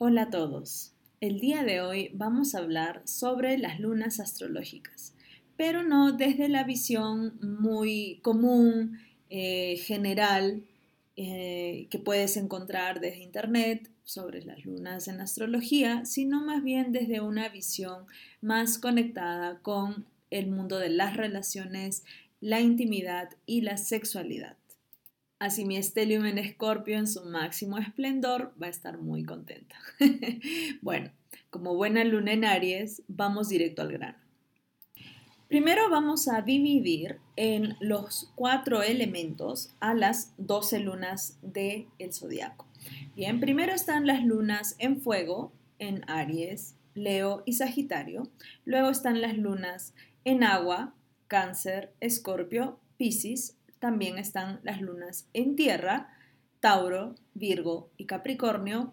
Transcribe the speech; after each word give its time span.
Hola 0.00 0.22
a 0.22 0.30
todos. 0.30 0.92
El 1.20 1.40
día 1.40 1.64
de 1.64 1.80
hoy 1.80 2.12
vamos 2.14 2.54
a 2.54 2.58
hablar 2.58 3.02
sobre 3.04 3.58
las 3.58 3.80
lunas 3.80 4.20
astrológicas, 4.20 5.12
pero 5.56 5.82
no 5.82 6.12
desde 6.12 6.48
la 6.48 6.62
visión 6.62 7.36
muy 7.42 8.20
común, 8.22 9.00
eh, 9.28 9.76
general, 9.78 10.62
eh, 11.16 11.88
que 11.90 11.98
puedes 11.98 12.36
encontrar 12.36 13.00
desde 13.00 13.24
Internet 13.24 13.90
sobre 14.04 14.44
las 14.44 14.64
lunas 14.64 15.08
en 15.08 15.20
astrología, 15.20 16.04
sino 16.04 16.44
más 16.44 16.62
bien 16.62 16.92
desde 16.92 17.20
una 17.20 17.48
visión 17.48 18.04
más 18.40 18.78
conectada 18.78 19.58
con 19.62 20.06
el 20.30 20.46
mundo 20.46 20.78
de 20.78 20.90
las 20.90 21.16
relaciones, 21.16 22.04
la 22.40 22.60
intimidad 22.60 23.30
y 23.46 23.62
la 23.62 23.76
sexualidad. 23.76 24.57
Así 25.38 25.64
mi 25.64 25.80
Stellium 25.80 26.26
en 26.26 26.38
Escorpio 26.38 26.98
en 26.98 27.06
su 27.06 27.24
máximo 27.24 27.78
esplendor 27.78 28.52
va 28.60 28.66
a 28.66 28.70
estar 28.70 28.98
muy 28.98 29.22
contenta. 29.22 29.76
bueno, 30.82 31.12
como 31.50 31.76
buena 31.76 32.02
luna 32.02 32.32
en 32.32 32.44
Aries, 32.44 33.02
vamos 33.06 33.48
directo 33.48 33.82
al 33.82 33.92
grano. 33.92 34.18
Primero 35.46 35.88
vamos 35.90 36.26
a 36.28 36.42
dividir 36.42 37.20
en 37.36 37.76
los 37.80 38.32
cuatro 38.34 38.82
elementos 38.82 39.70
a 39.78 39.94
las 39.94 40.34
12 40.38 40.80
lunas 40.80 41.38
del 41.40 41.86
el 41.98 42.12
zodiaco. 42.12 42.66
Bien, 43.14 43.38
primero 43.38 43.72
están 43.72 44.06
las 44.06 44.24
lunas 44.24 44.74
en 44.78 45.00
fuego, 45.00 45.52
en 45.78 46.02
Aries, 46.10 46.74
Leo 46.94 47.44
y 47.46 47.52
Sagitario. 47.52 48.28
Luego 48.64 48.90
están 48.90 49.20
las 49.20 49.38
lunas 49.38 49.94
en 50.24 50.42
agua, 50.42 50.94
Cáncer, 51.28 51.92
Escorpio, 52.00 52.80
Piscis 52.96 53.57
también 53.78 54.18
están 54.18 54.60
las 54.62 54.80
lunas 54.80 55.26
en 55.32 55.56
tierra, 55.56 56.12
Tauro, 56.60 57.14
Virgo 57.34 57.90
y 57.96 58.06
Capricornio, 58.06 58.90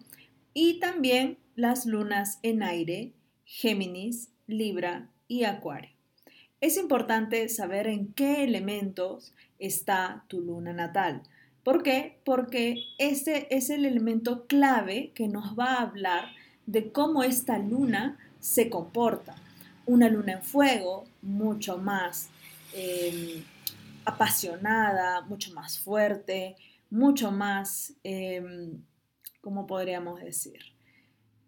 y 0.54 0.80
también 0.80 1.38
las 1.54 1.86
lunas 1.86 2.38
en 2.42 2.62
aire, 2.62 3.12
Géminis, 3.44 4.30
Libra 4.46 5.08
y 5.28 5.44
Acuario. 5.44 5.90
Es 6.60 6.76
importante 6.76 7.48
saber 7.48 7.86
en 7.86 8.12
qué 8.14 8.44
elementos 8.44 9.34
está 9.58 10.24
tu 10.28 10.40
luna 10.40 10.72
natal. 10.72 11.22
¿Por 11.62 11.82
qué? 11.82 12.18
Porque 12.24 12.84
ese 12.98 13.48
es 13.50 13.70
el 13.70 13.84
elemento 13.84 14.46
clave 14.46 15.10
que 15.14 15.28
nos 15.28 15.58
va 15.58 15.74
a 15.74 15.82
hablar 15.82 16.28
de 16.66 16.92
cómo 16.92 17.22
esta 17.22 17.58
luna 17.58 18.18
se 18.40 18.70
comporta. 18.70 19.34
Una 19.84 20.08
luna 20.08 20.32
en 20.32 20.42
fuego, 20.42 21.04
mucho 21.22 21.78
más 21.78 22.28
em, 22.72 23.42
apasionada, 24.06 25.22
mucho 25.22 25.52
más 25.52 25.78
fuerte, 25.78 26.56
mucho 26.90 27.30
más, 27.30 27.94
em, 28.04 28.82
¿cómo 29.40 29.66
podríamos 29.66 30.20
decir? 30.20 30.76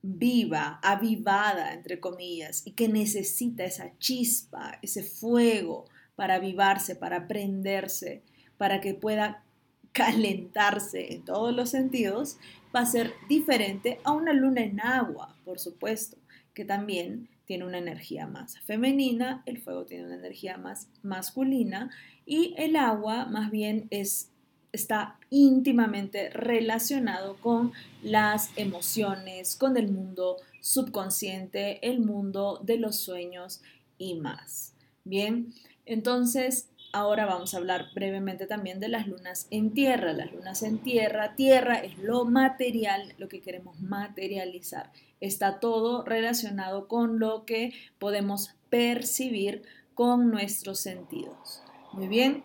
viva, 0.03 0.79
avivada, 0.83 1.73
entre 1.75 2.01
comillas, 2.01 2.67
y 2.67 2.73
que 2.73 2.89
necesita 2.89 3.65
esa 3.65 3.97
chispa, 3.99 4.79
ese 4.83 5.03
fuego 5.03 5.87
para 6.17 6.37
avivarse, 6.37 6.97
para 6.97 7.27
prenderse, 7.27 8.23
para 8.57 8.81
que 8.81 8.95
pueda 8.95 9.45
calentarse 9.93 11.15
en 11.15 11.25
todos 11.25 11.55
los 11.55 11.71
sentidos, 11.71 12.39
va 12.75 12.81
a 12.81 12.87
ser 12.87 13.13
diferente 13.29 13.99
a 14.05 14.13
una 14.13 14.33
luna 14.33 14.63
en 14.63 14.81
agua, 14.81 15.37
por 15.45 15.59
supuesto, 15.59 16.17
que 16.55 16.65
también 16.65 17.29
tiene 17.47 17.65
una 17.65 17.79
energía 17.79 18.27
más 18.27 18.59
femenina, 18.61 19.43
el 19.47 19.59
fuego 19.59 19.87
tiene 19.87 20.05
una 20.05 20.17
energía 20.17 20.59
más 20.59 20.89
masculina 21.03 21.91
y 22.29 22.55
el 22.59 22.77
agua 22.77 23.25
más 23.25 23.51
bien 23.51 23.89
es, 23.89 24.31
está 24.71 25.19
íntimamente 25.31 26.29
relacionado 26.29 27.39
con 27.39 27.73
las 28.03 28.51
emociones, 28.57 29.57
con 29.57 29.79
el 29.79 29.91
mundo 29.91 30.37
subconsciente, 30.61 31.89
el 31.89 32.01
mundo 32.01 32.61
de 32.63 32.77
los 32.77 32.97
sueños 32.97 33.63
y 33.97 34.17
más. 34.17 34.75
Bien, 35.05 35.55
entonces 35.87 36.69
ahora 36.93 37.25
vamos 37.25 37.55
a 37.55 37.57
hablar 37.57 37.87
brevemente 37.95 38.47
también 38.47 38.79
de 38.79 38.89
las 38.89 39.07
lunas 39.09 39.47
en 39.51 39.73
tierra. 39.73 40.13
Las 40.13 40.31
lunas 40.31 40.63
en 40.63 40.81
tierra, 40.81 41.35
tierra 41.35 41.77
es 41.77 41.97
lo 41.97 42.27
material, 42.27 43.15
lo 43.17 43.29
que 43.29 43.41
queremos 43.41 43.81
materializar. 43.81 44.93
Está 45.23 45.61
todo 45.61 46.05
relacionado 46.05 46.89
con 46.89 47.21
lo 47.21 47.47
que 47.47 47.73
podemos 47.99 48.55
percibir 48.69 49.63
con 49.95 50.31
nuestros 50.31 50.79
sentidos. 50.79 51.63
Muy 51.93 52.09
bien. 52.09 52.45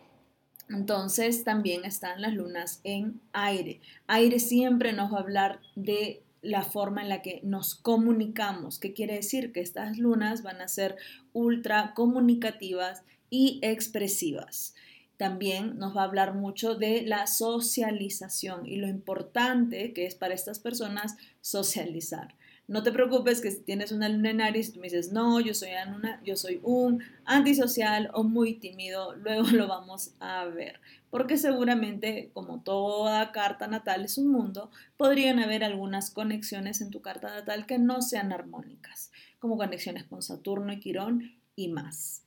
Entonces 0.70 1.44
también 1.44 1.86
están 1.86 2.22
las 2.22 2.34
lunas 2.34 2.80
en 2.84 3.22
aire. 3.34 3.81
Aire 4.08 4.40
siempre 4.40 4.94
nos 4.94 5.14
va 5.14 5.18
a 5.18 5.22
hablar 5.22 5.59
de 5.76 6.24
la 6.42 6.64
forma 6.64 7.02
en 7.02 7.09
la 7.09 7.22
que 7.22 7.42
nos 7.44 7.76
comunicamos. 7.76 8.80
¿Qué 8.80 8.94
quiere 8.94 9.16
decir? 9.16 9.52
Que 9.52 9.62
estas 9.62 9.98
lunas 9.98 10.44
van 10.44 10.62
a 10.62 10.68
ser 10.68 10.98
ultra 11.32 11.94
comunicativas 11.94 13.03
y 13.30 13.59
expresivas. 13.62 14.76
También 15.18 15.78
nos 15.78 15.96
va 15.96 16.02
a 16.02 16.06
hablar 16.06 16.34
mucho 16.34 16.76
de 16.76 17.02
la 17.03 17.28
socialización 17.28 18.66
y 18.66 18.78
lo 18.78 18.88
importante 18.88 19.94
que 19.94 20.06
es 20.06 20.16
para 20.16 20.34
estas 20.34 20.59
personas 20.59 21.16
socializar. 21.42 22.36
No 22.66 22.81
te 22.81 22.94
preocupes 22.94 23.41
que 23.41 23.51
si 23.51 23.59
tienes 23.62 23.91
una 23.91 24.07
luna 24.07 24.29
en 24.29 24.41
Aries, 24.41 24.72
tú 24.72 24.79
me 24.79 24.88
dices, 24.88 25.12
no, 25.12 25.41
yo 25.41 25.53
soy, 25.53 25.72
una, 25.94 26.24
yo 26.24 26.38
soy 26.38 26.62
un 26.63 27.03
antisocial 27.25 28.09
o 28.13 28.24
muy 28.24 28.53
tímido, 28.53 29.16
luego 29.18 29.47
lo 29.50 29.68
vamos 29.68 30.12
a 30.19 30.46
ver. 30.46 30.79
Porque 31.09 31.38
seguramente, 31.38 32.31
como 32.34 32.62
toda 32.62 33.31
carta 33.34 33.68
natal 33.68 34.06
es 34.06 34.18
un 34.18 34.28
mundo, 34.31 34.72
podrían 34.96 35.40
haber 35.40 35.63
algunas 35.63 36.09
conexiones 36.09 36.79
en 36.79 36.90
tu 36.90 37.02
carta 37.02 37.29
natal 37.29 37.66
que 37.66 37.78
no 37.78 38.02
sean 38.02 38.31
armónicas, 38.31 39.12
como 39.40 39.57
conexiones 39.57 40.06
con 40.06 40.22
Saturno 40.22 40.72
y 40.72 40.79
Quirón 40.79 41.35
y 41.56 41.68
más. 41.68 42.23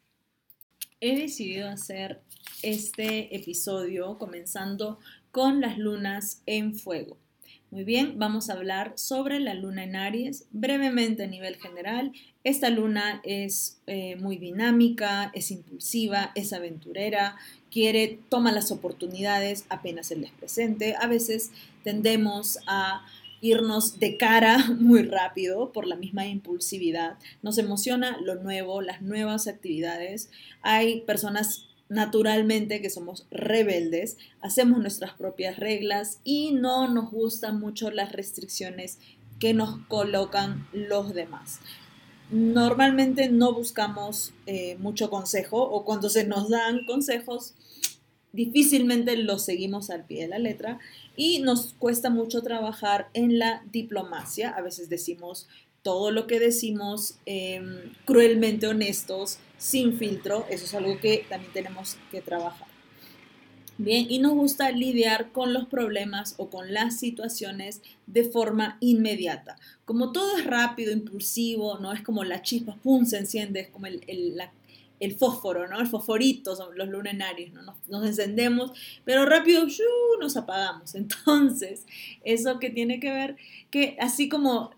He 1.01 1.19
decidido 1.19 1.69
hacer 1.69 2.21
este 2.63 3.35
episodio 3.35 4.19
comenzando 4.19 4.99
con 5.31 5.61
las 5.61 5.79
lunas 5.79 6.43
en 6.47 6.75
fuego. 6.75 7.19
Muy 7.73 7.83
bien, 7.83 8.17
vamos 8.17 8.49
a 8.49 8.53
hablar 8.53 8.93
sobre 8.95 9.41
la 9.41 9.53
luna 9.55 9.83
en 9.83 9.97
Aries. 9.97 10.47
Brevemente 10.53 11.25
a 11.25 11.27
nivel 11.27 11.57
general, 11.57 12.13
esta 12.45 12.71
luna 12.71 13.21
es 13.25 13.81
eh, 13.89 14.15
muy 14.17 14.37
dinámica, 14.37 15.33
es 15.35 15.51
impulsiva, 15.51 16.31
es 16.37 16.53
aventurera, 16.53 17.37
quiere, 17.69 18.21
toma 18.29 18.53
las 18.53 18.71
oportunidades 18.71 19.67
apenas 19.69 20.07
se 20.07 20.17
les 20.17 20.31
presente. 20.31 20.95
A 21.01 21.09
veces 21.09 21.51
tendemos 21.83 22.61
a 22.69 23.05
irnos 23.41 23.99
de 23.99 24.17
cara 24.17 24.59
muy 24.79 25.03
rápido 25.03 25.73
por 25.73 25.89
la 25.89 25.97
misma 25.97 26.25
impulsividad. 26.25 27.19
Nos 27.43 27.59
emociona 27.59 28.17
lo 28.23 28.37
nuevo, 28.37 28.81
las 28.81 29.03
nuevas 29.03 29.49
actividades. 29.49 30.31
Hay 30.63 31.01
personas 31.01 31.67
naturalmente 31.89 32.81
que 32.81 32.91
somos 32.91 33.27
rebeldes, 33.31 34.17
hacemos 34.41 34.81
nuestras 34.81 35.15
propias 35.15 35.59
reglas 35.59 36.21
y 36.25 36.53
no 36.53 36.89
nos 36.89 37.11
gustan 37.11 37.61
mucho 37.61 37.91
las 37.91 38.13
restricciones 38.13 38.99
que 39.39 39.55
nos 39.55 39.79
colocan 39.87 40.67
los 40.73 41.15
demás. 41.15 41.61
Normalmente 42.31 43.29
no 43.29 43.53
buscamos 43.53 44.33
eh, 44.47 44.77
mucho 44.81 45.11
consejo 45.11 45.63
o 45.63 45.85
cuando 45.85 46.09
se 46.09 46.27
nos 46.27 46.49
dan 46.49 46.85
consejos, 46.87 47.55
difícilmente 48.33 49.17
los 49.17 49.45
seguimos 49.45 49.91
al 49.91 50.05
pie 50.05 50.23
de 50.23 50.29
la 50.29 50.39
letra 50.39 50.81
y 51.17 51.39
nos 51.39 51.75
cuesta 51.75 52.11
mucho 52.11 52.43
trabajar 52.43 53.09
en 53.15 53.39
la 53.39 53.63
diplomacia. 53.71 54.51
A 54.51 54.61
veces 54.61 54.89
decimos 54.89 55.47
todo 55.87 56.11
lo 56.11 56.27
que 56.27 56.41
decimos 56.41 57.21
em, 57.27 57.93
cruelmente 58.05 58.67
honestos, 58.67 59.39
sin 59.57 59.97
filtro, 59.97 60.45
eso 60.51 60.65
es 60.65 60.75
algo 60.75 60.99
que 60.99 61.25
también 61.29 61.53
tenemos 61.53 61.97
que 62.11 62.21
trabajar. 62.21 62.67
Bien, 63.79 64.05
y 64.11 64.19
nos 64.19 64.33
gusta 64.33 64.73
lidiar 64.73 65.31
con 65.31 65.53
los 65.53 65.67
problemas 65.69 66.35
o 66.39 66.51
con 66.51 66.75
las 66.75 66.99
situaciones 66.99 67.83
de 68.09 68.25
forma 68.25 68.79
inmediata. 68.81 69.59
Como 69.85 70.11
todo 70.11 70.37
es 70.37 70.45
rápido, 70.45 70.91
impulsivo, 70.91 71.79
no 71.79 71.93
es 71.93 72.03
como 72.03 72.25
la 72.25 72.43
chispa, 72.43 72.75
pum, 72.83 73.07
se 73.07 73.19
enciende, 73.19 73.61
es 73.61 73.69
como 73.69 73.87
el, 73.87 74.03
el, 74.99 75.15
fósforo, 75.15 75.69
¿no? 75.69 75.79
El 75.79 75.87
fosforito 75.87 76.59
los 76.75 76.89
lunenarios, 76.89 77.53
¿no? 77.53 77.63
Nos, 77.63 77.77
nos 77.89 78.05
encendemos, 78.05 78.73
pero 79.05 79.25
rápido 79.25 79.65
nos 80.19 80.37
apagamos. 80.37 80.95
Entonces, 80.97 81.87
eso 82.25 82.59
que 82.59 82.71
tiene 82.71 82.99
que 82.99 83.13
ver 83.13 83.37
que 83.71 83.97
así 84.01 84.29
como 84.29 84.73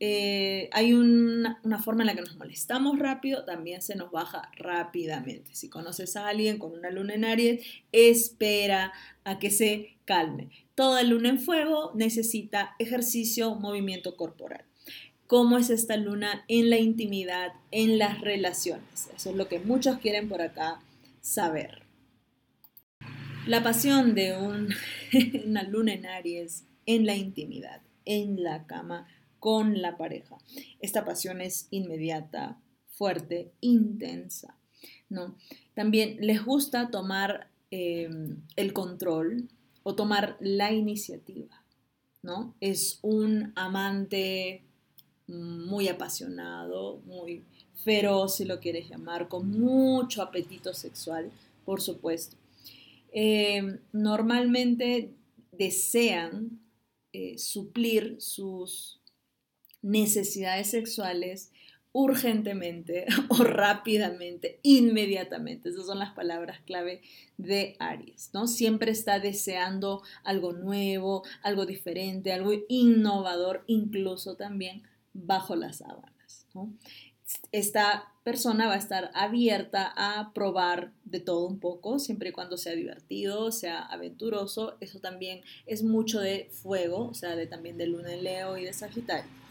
eh, 0.00 0.68
hay 0.72 0.92
una, 0.92 1.58
forma 1.82 2.02
en 2.02 2.08
la 2.08 2.14
que 2.14 2.20
nos 2.20 2.36
molestamos 2.36 2.98
rápido, 2.98 3.44
también 3.44 3.80
se 3.80 3.94
nos 3.94 4.10
baja 4.10 4.50
rápidamente. 4.56 5.54
Si 5.54 5.68
conoces 5.68 6.16
a 6.16 6.28
alguien 6.28 6.58
con 6.58 6.72
una 6.72 6.90
luna 6.90 7.14
en 7.14 7.24
Aries, 7.24 7.66
espera 7.92 8.92
a 9.24 9.38
que 9.38 9.50
se 9.50 9.96
calme. 10.04 10.50
Toda 10.74 11.02
luna 11.02 11.28
en 11.28 11.38
fuego 11.38 11.92
necesita 11.94 12.74
ejercicio, 12.78 13.54
movimiento 13.54 14.16
corporal. 14.16 14.64
¿Cómo 15.26 15.56
es 15.56 15.70
esta 15.70 15.96
luna 15.96 16.44
en 16.48 16.68
la 16.68 16.78
intimidad, 16.78 17.52
en 17.70 17.98
las 17.98 18.20
relaciones? 18.20 19.08
Eso 19.16 19.30
es 19.30 19.36
lo 19.36 19.48
que 19.48 19.58
muchos 19.58 19.98
quieren 19.98 20.28
por 20.28 20.42
acá 20.42 20.80
saber. 21.20 21.82
La 23.46 23.62
pasión 23.62 24.14
de 24.14 24.36
una 25.46 25.62
luna 25.62 25.94
en 25.94 26.06
Aries 26.06 26.64
en 26.86 27.06
la 27.06 27.14
intimidad, 27.14 27.80
en 28.04 28.42
la 28.42 28.66
cama, 28.66 29.06
con 29.44 29.82
la 29.82 29.98
pareja. 29.98 30.38
Esta 30.80 31.04
pasión 31.04 31.42
es 31.42 31.68
inmediata, 31.70 32.58
fuerte, 32.88 33.52
intensa, 33.60 34.56
¿no? 35.10 35.36
También 35.74 36.16
les 36.20 36.42
gusta 36.42 36.90
tomar 36.90 37.50
eh, 37.70 38.08
el 38.56 38.72
control 38.72 39.50
o 39.82 39.94
tomar 39.94 40.38
la 40.40 40.72
iniciativa, 40.72 41.62
¿no? 42.22 42.54
Es 42.60 43.00
un 43.02 43.52
amante 43.54 44.62
muy 45.26 45.88
apasionado, 45.88 47.02
muy 47.04 47.42
feroz, 47.74 48.36
si 48.36 48.46
lo 48.46 48.60
quieres 48.60 48.88
llamar, 48.88 49.28
con 49.28 49.50
mucho 49.50 50.22
apetito 50.22 50.72
sexual, 50.72 51.30
por 51.66 51.82
supuesto. 51.82 52.38
Eh, 53.12 53.78
normalmente 53.92 55.10
desean 55.52 56.62
eh, 57.12 57.36
suplir 57.36 58.16
sus 58.20 59.03
necesidades 59.84 60.70
sexuales 60.70 61.52
urgentemente 61.92 63.06
o 63.28 63.44
rápidamente, 63.44 64.58
inmediatamente. 64.62 65.68
Esas 65.68 65.86
son 65.86 66.00
las 66.00 66.12
palabras 66.12 66.60
clave 66.66 67.02
de 67.36 67.76
Aries, 67.78 68.30
¿no? 68.32 68.48
Siempre 68.48 68.90
está 68.90 69.20
deseando 69.20 70.02
algo 70.24 70.52
nuevo, 70.52 71.22
algo 71.42 71.66
diferente, 71.66 72.32
algo 72.32 72.52
innovador, 72.68 73.62
incluso 73.66 74.36
también 74.36 74.82
bajo 75.12 75.54
las 75.54 75.76
sábanas, 75.76 76.46
Esta 77.52 78.12
persona 78.24 78.66
va 78.66 78.74
a 78.74 78.78
estar 78.78 79.10
abierta 79.14 79.92
a 79.96 80.32
probar 80.32 80.92
de 81.04 81.20
todo 81.20 81.46
un 81.46 81.60
poco, 81.60 81.98
siempre 81.98 82.30
y 82.30 82.32
cuando 82.32 82.56
sea 82.56 82.72
divertido, 82.72 83.52
sea 83.52 83.80
aventuroso. 83.80 84.76
Eso 84.80 84.98
también 84.98 85.42
es 85.66 85.84
mucho 85.84 86.20
de 86.20 86.48
fuego, 86.50 87.06
o 87.08 87.14
sea, 87.14 87.36
de, 87.36 87.46
también 87.46 87.76
de 87.76 87.86
luna 87.86 88.14
en 88.14 88.24
Leo 88.24 88.56
y 88.56 88.64
de 88.64 88.72
Sagitario. 88.72 89.43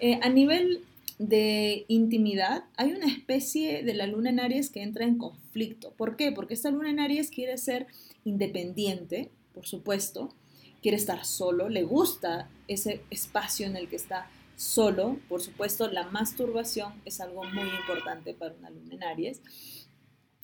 Eh, 0.00 0.20
a 0.22 0.28
nivel 0.28 0.84
de 1.18 1.84
intimidad, 1.88 2.64
hay 2.76 2.92
una 2.92 3.06
especie 3.06 3.82
de 3.82 3.94
la 3.94 4.06
luna 4.06 4.30
en 4.30 4.40
Aries 4.40 4.70
que 4.70 4.82
entra 4.82 5.04
en 5.04 5.18
conflicto. 5.18 5.92
¿Por 5.96 6.16
qué? 6.16 6.32
Porque 6.32 6.54
esta 6.54 6.70
luna 6.70 6.90
en 6.90 7.00
Aries 7.00 7.30
quiere 7.30 7.58
ser 7.58 7.86
independiente, 8.24 9.30
por 9.52 9.66
supuesto, 9.66 10.32
quiere 10.80 10.96
estar 10.96 11.24
solo, 11.24 11.68
le 11.68 11.82
gusta 11.82 12.48
ese 12.68 13.00
espacio 13.10 13.66
en 13.66 13.76
el 13.76 13.88
que 13.88 13.96
está 13.96 14.30
solo. 14.56 15.18
Por 15.28 15.40
supuesto, 15.40 15.90
la 15.90 16.04
masturbación 16.04 16.92
es 17.04 17.20
algo 17.20 17.42
muy 17.44 17.68
importante 17.68 18.34
para 18.34 18.54
una 18.54 18.70
luna 18.70 18.94
en 18.94 19.02
Aries. 19.02 19.40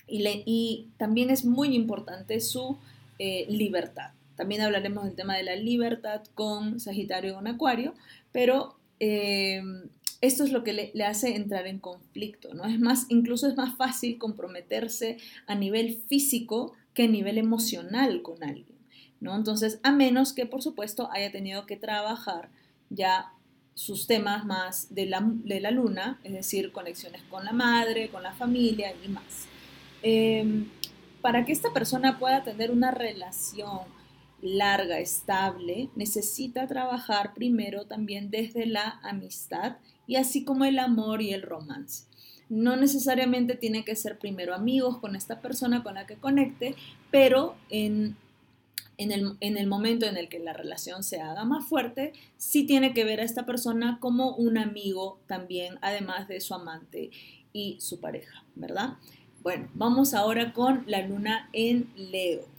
Y, 0.07 0.89
también 0.99 1.31
es 1.31 1.45
muy 1.45 1.75
importante 1.75 2.41
su 2.41 2.77
eh, 3.19 3.47
libertad. 3.49 4.11
También 4.37 4.61
hablaremos 4.63 5.05
del 5.05 5.15
tema 5.15 5.37
de 5.37 5.45
la 5.45 5.57
libertad 5.57 6.23
con 6.35 6.81
Sagitario 6.81 7.31
y 7.31 7.35
con 7.35 7.47
Acuario, 7.47 7.95
pero 8.33 8.77
eh, 9.01 9.63
esto 10.21 10.45
es 10.45 10.53
lo 10.53 10.65
que 10.65 10.93
le, 10.95 11.05
hace 11.05 11.37
entrar 11.37 11.67
en 11.67 11.79
conflicto, 11.79 12.55
¿no? 12.55 12.65
Es 12.65 12.81
más, 12.81 13.07
incluso 13.09 13.47
es 13.47 13.57
más 13.57 13.77
fácil 13.77 14.19
comprometerse 14.19 15.19
a 15.47 15.55
nivel 15.55 16.01
físico 16.09 16.73
que 16.95 17.05
a 17.05 17.09
nivel 17.09 17.37
emocional 17.37 18.23
con 18.23 18.43
alguien, 18.43 18.79
¿no? 19.21 19.37
Entonces, 19.37 19.81
a 19.83 19.93
menos 19.93 20.33
que, 20.33 20.47
por 20.47 20.63
supuesto, 20.63 21.11
haya 21.13 21.31
tenido 21.31 21.67
que 21.67 21.77
trabajar 21.77 22.49
ya 22.89 23.33
sus 23.75 24.07
temas 24.07 24.47
más 24.47 24.95
de 24.95 25.07
la, 25.07 25.21
de 25.23 25.61
la 25.61 25.71
luna, 25.71 26.21
es 26.25 26.33
decir, 26.33 26.73
conexiones 26.73 27.23
con 27.25 27.45
la 27.45 27.53
madre, 27.53 28.09
con 28.09 28.23
la 28.23 28.33
familia 28.33 28.95
y 29.05 29.09
más. 29.09 29.47
Em, 30.03 30.69
para 31.21 31.45
que 31.45 31.53
esta 31.53 31.73
persona 31.73 32.19
pueda 32.19 32.45
tener 32.45 32.71
una 32.71 32.91
relación 32.93 33.81
larga, 34.45 34.99
estable, 34.99 35.89
necesita 35.97 36.67
trabajar 36.67 37.33
primero 37.33 37.87
también 37.87 38.31
desde 38.31 38.67
la 38.67 39.01
amistad 39.03 39.79
y 40.07 40.17
así 40.17 40.45
como 40.45 40.67
el 40.67 40.79
amor 40.79 41.23
y 41.23 41.33
el 41.33 41.43
romance. 41.43 42.05
No 42.51 42.77
necesariamente 42.77 43.57
tiene 43.57 43.85
que 43.85 43.97
ser 43.97 44.19
primero 44.19 44.55
amigos 44.55 44.99
con 44.99 45.17
esta 45.17 45.41
persona 45.41 45.83
con 45.83 45.95
la 45.95 46.07
que 46.07 46.17
conecte, 46.17 46.77
pero 47.11 47.57
en, 47.71 48.17
en, 48.99 49.13
el, 49.13 49.33
en 49.41 49.57
el 49.57 49.67
momento 49.67 50.05
en 50.05 50.19
el 50.19 50.29
que 50.29 50.39
la 50.39 50.53
relación 50.53 51.03
se 51.03 51.23
haga 51.23 51.45
más 51.45 51.65
fuerte, 51.65 52.13
sí 52.37 52.67
tiene 52.67 52.93
que 52.93 53.05
ver 53.05 53.21
a 53.21 53.25
esta 53.25 53.47
persona 53.47 53.97
como 53.99 54.37
un 54.37 54.59
amigo 54.59 55.19
también, 55.27 55.79
además 55.81 56.29
de 56.29 56.43
su 56.43 56.53
amante 56.53 57.11
y 57.55 57.79
su 57.81 57.99
pareja, 57.99 58.45
¿verdad? 58.57 58.99
Bueno, 59.43 59.71
vamos 59.73 60.13
ahora 60.13 60.53
con 60.53 60.85
la 60.87 61.07
luna 61.07 61.49
en 61.55 61.89
Leo. 61.97 62.54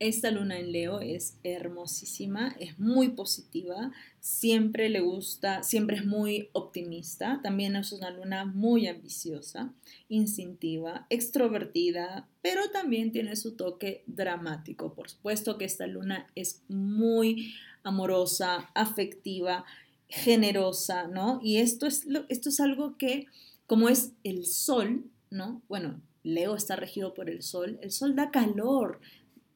Esta 0.00 0.30
luna 0.30 0.60
en 0.60 0.70
Leo 0.70 1.00
es 1.00 1.38
hermosísima, 1.42 2.54
es 2.60 2.78
muy 2.78 3.08
positiva, 3.08 3.90
siempre 4.20 4.88
le 4.90 5.00
gusta, 5.00 5.64
siempre 5.64 5.96
es 5.96 6.06
muy 6.06 6.50
optimista, 6.52 7.40
también 7.42 7.74
es 7.74 7.90
una 7.90 8.10
luna 8.10 8.44
muy 8.44 8.86
ambiciosa, 8.86 9.74
instintiva, 10.08 11.08
extrovertida, 11.10 12.28
pero 12.42 12.70
también 12.70 13.10
tiene 13.10 13.34
su 13.34 13.56
toque 13.56 14.04
dramático. 14.06 14.94
Por 14.94 15.10
supuesto 15.10 15.58
que 15.58 15.64
esta 15.64 15.88
luna 15.88 16.28
es 16.36 16.62
muy 16.68 17.54
amorosa, 17.82 18.70
afectiva, 18.76 19.64
generosa, 20.08 21.08
¿no? 21.08 21.40
Y 21.42 21.56
esto 21.56 21.88
es, 21.88 22.06
esto 22.28 22.50
es 22.50 22.60
algo 22.60 22.96
que, 22.98 23.26
como 23.66 23.88
es 23.88 24.12
el 24.22 24.46
sol, 24.46 25.10
¿no? 25.30 25.60
Bueno, 25.68 26.00
Leo 26.22 26.54
está 26.54 26.76
regido 26.76 27.14
por 27.14 27.30
el 27.30 27.42
sol, 27.42 27.78
el 27.82 27.90
sol 27.90 28.14
da 28.14 28.30
calor, 28.30 29.00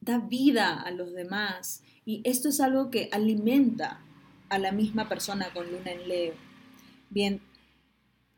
da 0.03 0.19
vida 0.19 0.81
a 0.81 0.91
los 0.91 1.13
demás. 1.13 1.83
Y 2.05 2.21
esto 2.23 2.49
es 2.49 2.59
algo 2.59 2.89
que 2.89 3.09
alimenta 3.11 4.01
a 4.49 4.59
la 4.59 4.71
misma 4.71 5.09
persona 5.09 5.51
con 5.53 5.71
luna 5.71 5.91
en 5.91 6.07
Leo. 6.07 6.33
Bien, 7.09 7.41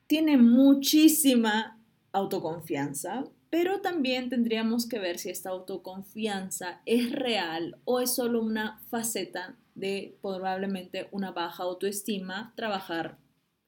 tiene 0.08 0.38
muchísima 0.38 1.80
autoconfianza, 2.12 3.26
pero 3.50 3.82
también 3.82 4.30
tendríamos 4.30 4.88
que 4.88 5.00
ver 5.00 5.18
si 5.18 5.30
esta 5.30 5.50
autoconfianza 5.50 6.82
es 6.86 7.12
real 7.12 7.78
o 7.86 8.00
es 8.00 8.16
solo 8.16 8.42
una 8.42 8.80
faceta 8.90 9.58
de 9.74 10.18
probablemente 10.22 11.10
una 11.12 11.32
baja 11.32 11.64
autoestima, 11.64 12.54
trabajar 12.56 13.18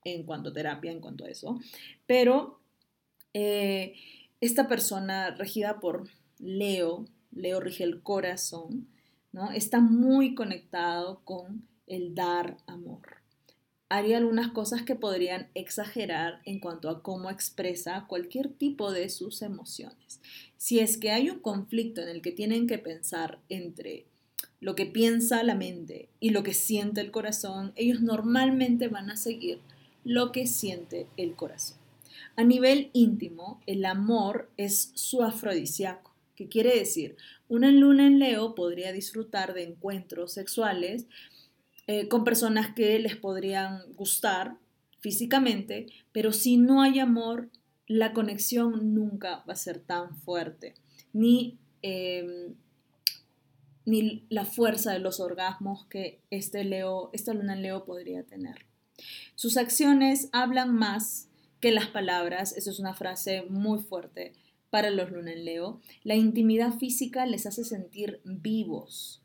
en 0.03 0.23
cuanto 0.23 0.49
a 0.49 0.53
terapia, 0.53 0.91
en 0.91 1.01
cuanto 1.01 1.25
a 1.25 1.29
eso. 1.29 1.59
Pero 2.05 2.61
eh, 3.33 3.95
esta 4.39 4.67
persona 4.67 5.31
regida 5.31 5.79
por 5.79 6.09
Leo 6.39 7.05
Leo 7.31 7.59
rige 7.59 7.83
el 7.83 8.01
corazón, 8.01 8.87
¿no? 9.31 9.51
Está 9.51 9.79
muy 9.79 10.35
conectado 10.35 11.21
con 11.23 11.67
el 11.87 12.15
dar 12.15 12.57
amor. 12.67 13.17
Haría 13.89 14.17
algunas 14.17 14.51
cosas 14.51 14.83
que 14.83 14.95
podrían 14.95 15.47
exagerar 15.53 16.41
en 16.43 16.59
cuanto 16.59 16.89
a 16.89 17.01
cómo 17.01 17.29
expresa 17.29 18.05
cualquier 18.07 18.49
tipo 18.49 18.91
de 18.91 19.09
sus 19.09 19.41
emociones. 19.41 20.19
Si 20.57 20.79
es 20.79 20.97
que 20.97 21.11
hay 21.11 21.29
un 21.29 21.39
conflicto 21.39 22.01
en 22.01 22.09
el 22.09 22.21
que 22.21 22.33
tienen 22.33 22.67
que 22.67 22.79
pensar 22.79 23.39
entre 23.47 24.05
lo 24.59 24.75
que 24.75 24.85
piensa 24.85 25.43
la 25.43 25.55
mente 25.55 26.09
y 26.19 26.31
lo 26.31 26.43
que 26.43 26.53
siente 26.53 26.99
el 26.99 27.11
corazón, 27.11 27.71
ellos 27.75 28.01
normalmente 28.01 28.87
van 28.87 29.09
a 29.09 29.15
seguir 29.17 29.59
lo 30.03 30.31
que 30.31 30.47
siente 30.47 31.07
el 31.15 31.35
corazón. 31.35 31.77
A 32.35 32.43
nivel 32.43 32.89
íntimo, 32.93 33.61
el 33.67 33.85
amor 33.85 34.49
es 34.57 34.91
su 34.95 35.23
afrodisíaco. 35.23 36.06
¿Qué 36.37 36.47
quiere 36.47 36.77
decir? 36.77 37.17
Una 37.49 37.71
luna 37.71 38.05
en 38.05 38.19
Leo 38.19 38.53
podría 38.53 38.93
disfrutar 38.93 39.55
de 39.55 39.63
encuentros 39.63 40.33
sexuales 40.33 41.07
eh, 41.87 42.07
con 42.07 42.23
personas 42.23 42.75
que 42.75 42.99
les 42.99 43.15
podrían 43.15 43.91
gustar 43.93 44.55
físicamente, 44.99 45.87
pero 46.11 46.31
si 46.31 46.57
no 46.57 46.83
hay 46.83 46.99
amor, 46.99 47.49
la 47.87 48.13
conexión 48.13 48.93
nunca 48.93 49.43
va 49.49 49.53
a 49.53 49.55
ser 49.55 49.79
tan 49.79 50.15
fuerte, 50.15 50.75
ni, 51.11 51.57
em, 51.81 52.53
ni 53.85 54.27
la 54.29 54.45
fuerza 54.45 54.93
de 54.93 54.99
los 54.99 55.19
orgasmos 55.19 55.87
que 55.87 56.21
este 56.29 56.63
Leo, 56.63 57.09
esta 57.13 57.33
luna 57.33 57.53
en 57.53 57.63
Leo 57.63 57.83
podría 57.83 58.21
tener. 58.21 58.67
Sus 59.33 59.57
acciones 59.57 60.29
hablan 60.33 60.75
más 60.75 61.29
que 61.61 61.71
las 61.71 61.87
palabras, 61.87 62.55
eso 62.55 62.69
es 62.69 62.77
una 62.77 62.93
frase 62.93 63.41
muy 63.49 63.79
fuerte 63.79 64.33
para 64.69 64.89
los 64.89 65.11
luna 65.11 65.33
en 65.33 65.45
Leo. 65.45 65.79
La 66.03 66.15
intimidad 66.15 66.73
física 66.73 67.25
les 67.25 67.45
hace 67.45 67.63
sentir 67.63 68.21
vivos, 68.23 69.21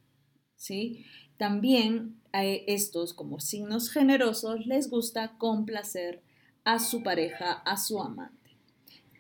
¿sí? 0.57 1.05
También 1.37 2.21
a 2.33 2.45
estos, 2.45 3.13
como 3.15 3.41
signos 3.41 3.91
generosos, 3.91 4.67
les 4.67 4.89
gusta 4.89 5.37
complacer 5.39 6.23
a 6.65 6.79
su 6.79 7.03
pareja, 7.03 7.53
a 7.53 7.77
su 7.77 8.01
amante. 8.01 8.57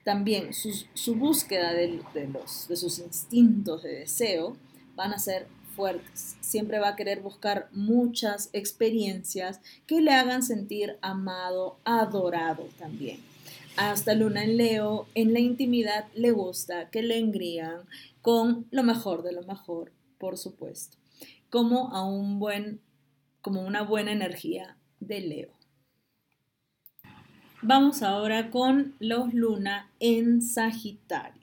También 0.04 0.50
su, 0.52 1.14
búsqueda 1.14 1.72
de, 1.72 2.00
los, 2.32 2.68
de 2.68 2.76
sus 2.76 2.98
instintos 2.98 3.82
de 3.82 4.00
deseo 4.00 4.56
van 4.96 5.12
a 5.12 5.18
ser 5.18 5.46
fuertes. 5.76 6.36
Siempre 6.40 6.78
va 6.78 6.88
a 6.88 6.96
querer 6.96 7.20
buscar 7.20 7.68
muchas 7.72 8.50
experiencias 8.52 9.60
que 9.86 10.00
le 10.00 10.12
hagan 10.12 10.42
sentir 10.42 10.98
amado, 11.02 11.78
adorado 11.84 12.68
también 12.78 13.31
hasta 13.76 14.14
Luna 14.14 14.44
en 14.44 14.56
Leo, 14.56 15.06
en 15.14 15.32
la 15.32 15.40
intimidad 15.40 16.06
le 16.14 16.30
gusta 16.30 16.90
que 16.90 17.02
le 17.02 17.18
engrían 17.18 17.82
con 18.20 18.66
lo 18.70 18.82
mejor 18.82 19.22
de 19.22 19.32
lo 19.32 19.42
mejor, 19.42 19.92
por 20.18 20.38
supuesto, 20.38 20.96
como 21.50 21.92
a 21.92 22.04
un 22.04 22.38
buen, 22.38 22.80
como 23.40 23.62
una 23.62 23.82
buena 23.82 24.12
energía 24.12 24.76
de 25.00 25.20
Leo. 25.20 25.50
Vamos 27.62 28.02
ahora 28.02 28.50
con 28.50 28.94
los 28.98 29.32
luna 29.32 29.90
en 30.00 30.42
Sagitario. 30.42 31.42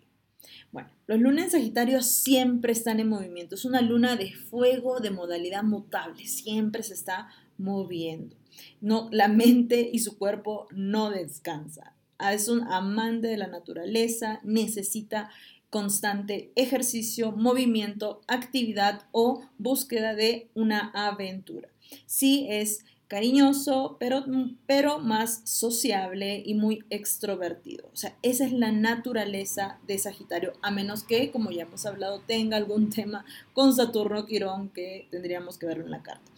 Bueno, 0.71 0.89
los 1.07 1.19
lunas 1.19 1.45
en 1.45 1.51
Sagitario 1.51 2.01
siempre 2.01 2.73
están 2.73 2.99
en 2.99 3.09
movimiento. 3.09 3.55
Es 3.55 3.65
una 3.65 3.81
luna 3.81 4.15
de 4.15 4.33
fuego 4.33 4.99
de 4.99 5.11
modalidad 5.11 5.63
mutable, 5.63 6.27
siempre 6.27 6.83
se 6.83 6.93
está 6.93 7.29
moviendo. 7.57 8.35
No, 8.81 9.07
la 9.11 9.27
mente 9.27 9.89
y 9.91 9.99
su 9.99 10.17
cuerpo 10.17 10.67
no 10.71 11.09
descansa. 11.09 11.93
Es 12.19 12.47
un 12.47 12.63
amante 12.63 13.27
de 13.27 13.37
la 13.37 13.47
naturaleza, 13.47 14.39
necesita 14.43 15.29
constante 15.69 16.51
ejercicio, 16.55 17.31
movimiento, 17.31 18.21
actividad 18.27 19.03
o 19.11 19.43
búsqueda 19.57 20.15
de 20.15 20.49
una 20.55 20.91
aventura. 20.93 21.69
Sí 22.05 22.47
es 22.49 22.83
cariñoso, 23.09 23.97
pero, 23.99 24.23
pero 24.67 24.99
más 24.99 25.41
sociable 25.43 26.43
y 26.45 26.53
muy 26.53 26.85
extrovertido. 26.91 27.89
O 27.91 27.95
sea, 27.95 28.15
esa 28.21 28.45
es 28.45 28.51
la 28.53 28.71
naturaleza 28.71 29.79
de 29.87 29.97
Sagitario, 29.97 30.53
a 30.61 30.69
menos 30.69 31.03
que, 31.03 31.31
como 31.31 31.49
ya 31.49 31.63
hemos 31.63 31.87
hablado, 31.87 32.21
tenga 32.21 32.55
algún 32.55 32.91
tema 32.91 33.25
con 33.53 33.75
Saturno 33.75 34.27
Quirón 34.27 34.69
que 34.69 35.07
tendríamos 35.09 35.57
que 35.57 35.65
verlo 35.65 35.85
en 35.85 35.91
la 35.91 36.03
carta. 36.03 36.31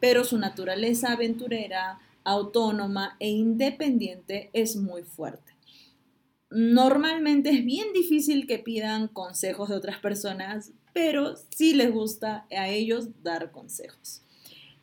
Pero 0.00 0.24
su 0.24 0.38
naturaleza 0.38 1.12
aventurera, 1.12 2.00
autónoma 2.26 3.16
e 3.20 3.30
independiente 3.30 4.50
es 4.52 4.76
muy 4.76 5.04
fuerte. 5.04 5.54
Normalmente 6.50 7.50
es 7.50 7.64
bien 7.64 7.92
difícil 7.94 8.46
que 8.46 8.58
pidan 8.58 9.08
consejos 9.08 9.68
de 9.68 9.76
otras 9.76 9.98
personas, 10.00 10.72
pero 10.92 11.36
sí 11.50 11.74
les 11.74 11.92
gusta 11.92 12.46
a 12.50 12.68
ellos 12.68 13.08
dar 13.22 13.52
consejos. 13.52 14.22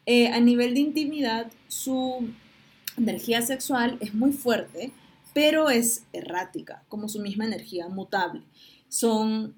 Eh, 0.05 0.27
a 0.27 0.39
nivel 0.39 0.73
de 0.73 0.81
intimidad, 0.81 1.51
su 1.67 2.27
energía 2.97 3.41
sexual 3.41 3.97
es 3.99 4.13
muy 4.13 4.31
fuerte, 4.31 4.91
pero 5.33 5.69
es 5.69 6.05
errática, 6.13 6.83
como 6.87 7.09
su 7.09 7.19
misma 7.19 7.45
energía 7.45 7.89
mutable. 7.89 8.43
Son, 8.87 9.55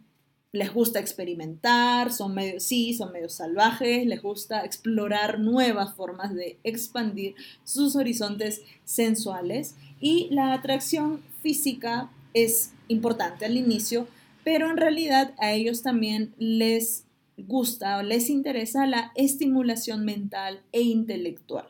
les 0.55 0.73
gusta 0.73 0.99
experimentar, 0.99 2.11
son 2.11 2.33
medio, 2.33 2.59
sí, 2.59 2.93
son 2.93 3.11
medio 3.11 3.29
salvajes, 3.29 4.05
les 4.05 4.21
gusta 4.21 4.63
explorar 4.63 5.39
nuevas 5.39 5.93
formas 5.95 6.33
de 6.33 6.57
expandir 6.63 7.35
sus 7.63 7.95
horizontes 7.95 8.61
sensuales 8.85 9.75
y 9.99 10.27
la 10.31 10.53
atracción 10.53 11.21
física 11.41 12.09
es 12.33 12.71
importante 12.87 13.45
al 13.45 13.57
inicio, 13.57 14.07
pero 14.43 14.69
en 14.69 14.77
realidad 14.77 15.33
a 15.39 15.51
ellos 15.51 15.81
también 15.81 16.33
les 16.37 17.05
gusta 17.37 17.97
o 17.97 18.03
les 18.03 18.29
interesa 18.29 18.87
la 18.87 19.11
estimulación 19.15 20.05
mental 20.05 20.61
e 20.71 20.81
intelectual 20.81 21.67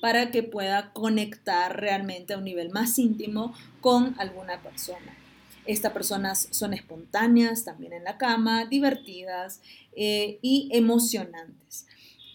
para 0.00 0.30
que 0.30 0.42
pueda 0.42 0.92
conectar 0.92 1.80
realmente 1.80 2.34
a 2.34 2.38
un 2.38 2.44
nivel 2.44 2.70
más 2.70 2.98
íntimo 2.98 3.54
con 3.80 4.14
alguna 4.18 4.62
persona. 4.62 5.16
Estas 5.66 5.92
personas 5.92 6.48
son 6.50 6.74
espontáneas 6.74 7.64
también 7.64 7.92
en 7.92 8.04
la 8.04 8.18
cama, 8.18 8.66
divertidas 8.66 9.60
eh, 9.94 10.38
y 10.42 10.68
emocionantes. 10.72 11.86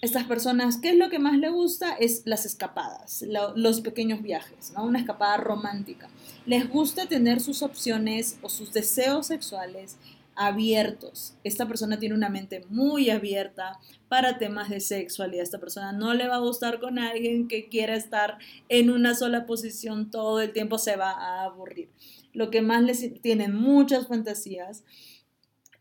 Estas 0.02 0.24
personas, 0.24 0.78
¿qué 0.78 0.90
es 0.90 0.96
lo 0.96 1.12
que 1.12 1.20
más 1.20 1.38
les 1.38 1.52
gusta? 1.52 1.94
Es 1.94 2.24
las 2.26 2.48
escapadas, 2.48 3.24
los 3.56 3.82
pequeños 3.82 4.24
viajes, 4.24 4.74
una 4.76 5.00
escapada 5.00 5.38
romántica. 5.38 6.10
Les 6.48 6.68
gusta 6.68 7.06
tener 7.06 7.40
sus 7.40 7.62
opciones 7.62 8.40
o 8.42 8.50
sus 8.50 8.74
deseos 8.74 9.28
sexuales 9.28 9.98
abiertos. 10.36 11.36
Esta 11.44 11.68
persona 11.68 12.00
tiene 12.00 12.16
una 12.16 12.30
mente 12.30 12.66
muy 12.70 13.12
abierta 13.12 13.80
para 14.10 14.40
temas 14.40 14.70
de 14.70 14.80
sexualidad. 14.80 15.44
Esta 15.44 15.60
persona 15.60 15.92
no 15.92 16.16
le 16.16 16.28
va 16.28 16.36
a 16.36 16.40
gustar 16.40 16.80
con 16.80 16.98
alguien 16.98 17.48
que 17.48 17.70
quiera 17.70 17.96
estar 17.96 18.40
en 18.70 18.90
una 18.90 19.14
sola 19.14 19.46
posición 19.46 20.10
todo 20.10 20.42
el 20.42 20.52
tiempo, 20.52 20.80
se 20.80 20.96
va 20.96 21.12
a 21.12 21.44
aburrir. 21.44 21.90
Lo 22.34 22.50
que 22.50 22.62
más 22.62 22.84
les 22.84 23.22
tienen 23.22 23.56
muchas 23.56 24.08
fantasías 24.08 24.84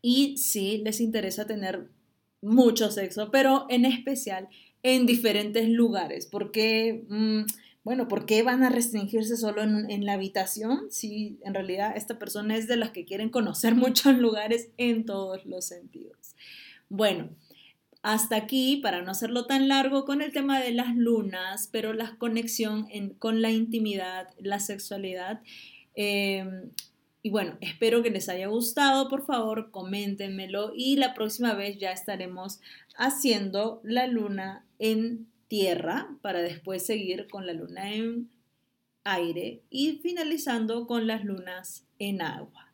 y 0.01 0.37
sí 0.37 0.81
les 0.83 0.99
interesa 1.01 1.45
tener 1.45 1.89
mucho 2.41 2.91
sexo, 2.91 3.29
pero 3.31 3.65
en 3.69 3.85
especial 3.85 4.49
en 4.83 5.05
diferentes 5.05 5.69
lugares, 5.69 6.25
porque... 6.25 7.05
Mm, 7.09 7.43
bueno, 7.83 8.07
¿por 8.07 8.27
qué 8.27 8.43
van 8.43 8.63
a 8.63 8.69
restringirse 8.69 9.37
solo 9.37 9.63
en, 9.63 10.05
la 10.05 10.13
habitación 10.13 10.91
si 10.91 11.39
en 11.43 11.55
realidad 11.55 11.97
esta 11.97 12.19
persona 12.19 12.55
es 12.55 12.67
de 12.67 12.77
las 12.77 12.91
que 12.91 13.05
quieren 13.05 13.29
conocer 13.29 13.73
muchos 13.75 14.17
lugares 14.19 14.69
en 14.77 15.05
todos 15.05 15.45
los 15.45 15.65
sentidos? 15.65 16.35
Bueno, 16.89 17.29
hasta 18.03 18.35
aquí, 18.35 18.77
para 18.77 19.01
no 19.01 19.11
hacerlo 19.11 19.45
tan 19.45 19.67
largo, 19.67 20.05
con 20.05 20.21
el 20.21 20.31
tema 20.31 20.59
de 20.59 20.71
las 20.71 20.95
lunas, 20.95 21.69
pero 21.71 21.93
la 21.93 22.15
conexión 22.17 22.87
con 23.17 23.41
la 23.41 23.51
intimidad, 23.51 24.27
la 24.39 24.59
sexualidad. 24.59 25.41
Em, 25.95 26.71
y 27.23 27.29
bueno, 27.29 27.57
espero 27.61 28.01
que 28.01 28.09
les 28.09 28.29
haya 28.29 28.47
gustado. 28.47 29.09
Por 29.09 29.25
favor, 29.25 29.71
coméntenmelo 29.71 30.73
y 30.75 30.95
la 30.95 31.13
próxima 31.13 31.53
vez 31.53 31.77
ya 31.77 31.91
estaremos 31.91 32.59
haciendo 32.95 33.81
la 33.83 34.07
luna 34.07 34.65
en 34.79 35.27
tierra 35.47 36.15
para 36.21 36.41
después 36.41 36.85
seguir 36.85 37.27
con 37.29 37.45
la 37.45 37.53
luna 37.53 37.93
en 37.93 38.29
aire 39.03 39.61
y 39.69 39.99
finalizando 40.01 40.87
con 40.87 41.07
las 41.07 41.23
lunas 41.25 41.85
en 41.99 42.21
agua. 42.21 42.71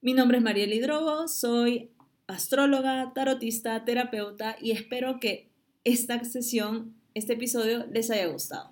Mi 0.00 0.14
nombre 0.14 0.38
es 0.38 0.44
Mariel 0.44 0.72
Hidrogo, 0.72 1.28
soy 1.28 1.90
astróloga, 2.26 3.12
tarotista, 3.14 3.84
terapeuta 3.84 4.56
y 4.60 4.72
espero 4.72 5.20
que 5.20 5.48
esta 5.84 6.22
sesión, 6.24 6.94
este 7.14 7.34
episodio 7.34 7.86
les 7.86 8.10
haya 8.10 8.26
gustado. 8.26 8.71